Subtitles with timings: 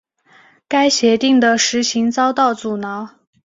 [0.67, 3.19] 该协定的实行遭到阻挠。